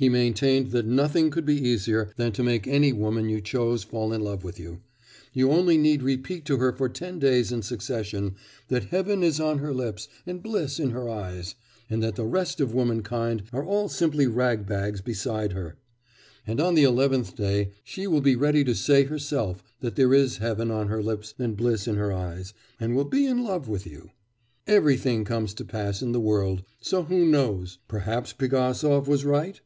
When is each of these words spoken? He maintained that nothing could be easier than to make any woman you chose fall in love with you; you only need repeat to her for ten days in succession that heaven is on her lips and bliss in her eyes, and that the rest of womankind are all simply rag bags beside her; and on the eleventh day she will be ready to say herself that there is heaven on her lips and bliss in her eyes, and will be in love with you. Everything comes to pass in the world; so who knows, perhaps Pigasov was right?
He 0.00 0.08
maintained 0.08 0.70
that 0.70 0.86
nothing 0.86 1.28
could 1.28 1.44
be 1.44 1.60
easier 1.60 2.12
than 2.14 2.30
to 2.34 2.44
make 2.44 2.68
any 2.68 2.92
woman 2.92 3.28
you 3.28 3.40
chose 3.40 3.82
fall 3.82 4.12
in 4.12 4.20
love 4.22 4.44
with 4.44 4.56
you; 4.60 4.80
you 5.32 5.50
only 5.50 5.76
need 5.76 6.04
repeat 6.04 6.44
to 6.44 6.58
her 6.58 6.70
for 6.72 6.88
ten 6.88 7.18
days 7.18 7.50
in 7.50 7.62
succession 7.62 8.36
that 8.68 8.90
heaven 8.90 9.24
is 9.24 9.40
on 9.40 9.58
her 9.58 9.74
lips 9.74 10.06
and 10.24 10.40
bliss 10.40 10.78
in 10.78 10.90
her 10.90 11.08
eyes, 11.08 11.56
and 11.90 12.00
that 12.00 12.14
the 12.14 12.24
rest 12.24 12.60
of 12.60 12.72
womankind 12.72 13.42
are 13.52 13.64
all 13.64 13.88
simply 13.88 14.28
rag 14.28 14.66
bags 14.66 15.00
beside 15.00 15.52
her; 15.52 15.76
and 16.46 16.60
on 16.60 16.76
the 16.76 16.84
eleventh 16.84 17.34
day 17.34 17.72
she 17.82 18.06
will 18.06 18.20
be 18.20 18.36
ready 18.36 18.62
to 18.62 18.76
say 18.76 19.02
herself 19.02 19.64
that 19.80 19.96
there 19.96 20.14
is 20.14 20.36
heaven 20.36 20.70
on 20.70 20.86
her 20.86 21.02
lips 21.02 21.34
and 21.40 21.56
bliss 21.56 21.88
in 21.88 21.96
her 21.96 22.12
eyes, 22.12 22.54
and 22.78 22.94
will 22.94 23.04
be 23.04 23.26
in 23.26 23.42
love 23.42 23.68
with 23.68 23.84
you. 23.84 24.10
Everything 24.64 25.24
comes 25.24 25.52
to 25.52 25.64
pass 25.64 26.00
in 26.02 26.12
the 26.12 26.20
world; 26.20 26.62
so 26.80 27.02
who 27.02 27.26
knows, 27.26 27.78
perhaps 27.88 28.32
Pigasov 28.32 29.08
was 29.08 29.24
right? 29.24 29.60